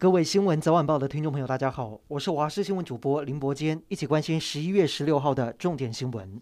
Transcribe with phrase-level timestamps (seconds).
[0.00, 6.40] 各位新闻早晚报的听众朋友，大家好，我是华视新闻主播林伯坚，一起关心十一月十六号的重点新闻。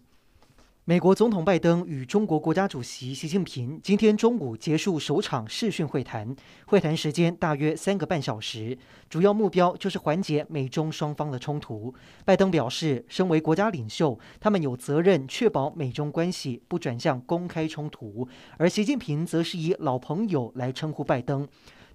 [0.85, 6.33] 美国总统拜登与中国国家主席习近平今天中午结束首场视讯会谈，
[6.67, 8.77] 会谈时间大约三个半小时，
[9.09, 11.93] 主要目标就是缓解美中双方的冲突。
[12.23, 21.45] 拜登表示，身为国家领袖，他们有责任确保美中关系不转向公开冲突，而习近平则是以老朋友来称呼拜登。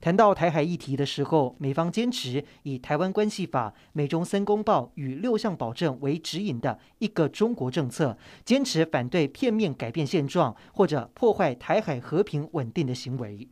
[0.04, 13.48] 谈到台海议题的时候，美方坚持以《台湾关系法》、美中三公报与六项保证为指引的一个中国政策，坚持反对片面改变现状或者破坏台海和平稳定的行为。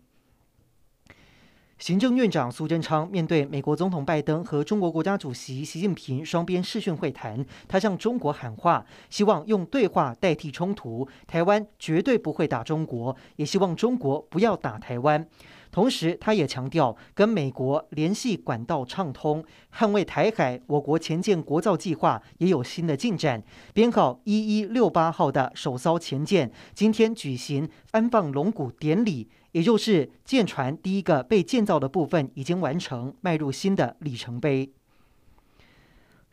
[1.78, 15.26] 行政院长苏贞昌面对美国总统拜登和中国国家主席习近平双边视讯会谈，他向中国喊话，希望用对话代替冲突，台湾绝对不会打中国，也希望中国不要打台湾。
[15.72, 19.42] 同时，他也强调跟美国联系管道畅通，
[19.74, 20.60] 捍卫台海。
[20.66, 23.42] 我国前舰国造计划也有新的进展，
[23.72, 34.70] 编号一一六八号的首艘前舰今天举行安放龙骨典礼，也就是舰船第一个被建造的部分已经完成，迈入新的里程碑。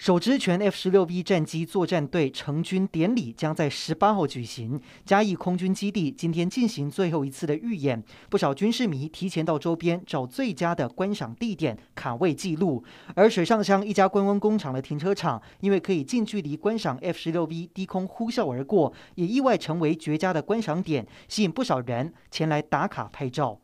[0.09, 12.83] 首支全 F 十六 V 战机作战队成军典礼将在十八号举行，嘉义空军基地今天进行最后一次的预演，不少军事迷提前到周边找最佳的观赏地点卡位记录。
[13.13, 23.59] 而水上乡一家观光工厂的停车场，因为可以近距离观赏 F 十六 V 低空呼啸而过，也意外成为绝佳的观赏点，吸引不少人前来打卡拍照。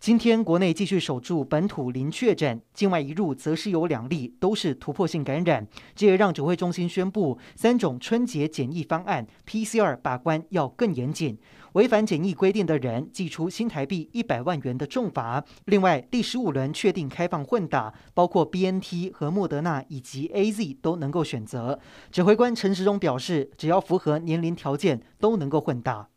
[0.00, 5.68] 今天国内继续守住本土零确诊，境外一入则是有两例，都是突破性感染。
[5.94, 11.36] 这也让指挥中心宣布三种春节检疫方案，PCR 把关要更严谨，
[11.74, 15.44] 违反检疫规定的人寄出新台币一百万元的重罚。
[15.66, 21.78] 另外，第十五轮确定开放混打，包括 BNT 和莫德纳以及 AZ 都能够选择。
[22.10, 26.08] 指挥官陈时中表示，只要符合年龄条件，都能够混打。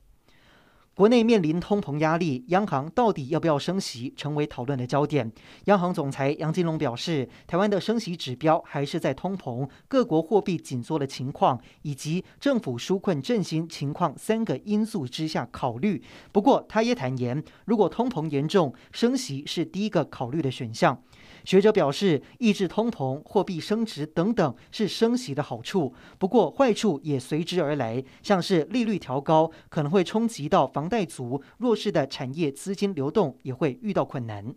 [0.95, 5.31] 国内面临通膨压力，央行到底要不要升息，成为讨论的焦点。
[5.65, 16.03] 央行总裁杨金龙表示，台湾的升息指标还是在通膨、各国货币紧缩的情况以及政府纾困振兴情况三个因素之下考虑。
[16.31, 21.01] 不过，他也坦言，如果通膨严重，升息是第一个考虑的选项。
[21.43, 34.53] 学者表示，抑制通膨、货币升值等等是升息的好处，不过坏处也随之而来，像是利率调高可能会冲击到房房贷族、弱势的产业资金流动也会遇到困难。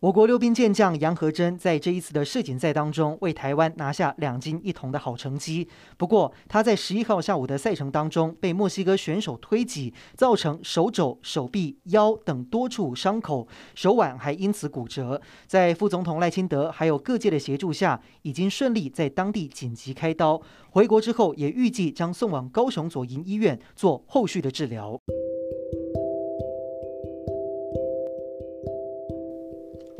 [0.00, 5.66] 我国溜冰健将杨和珍在这一次的世锦赛当中，为台湾拿下两金一铜的好成绩。
[5.96, 15.18] 不过，他在十一号下午的赛程当中，被墨西哥选手推挤，造成手肘、手臂、腰等多处伤口，手腕还因此骨折。
[15.46, 20.42] 在副总统赖清德还有各界的协助下，已经顺利在当地紧急开刀。
[20.68, 25.00] 回国之后，也预计将送往高雄左营医院做后续的治疗。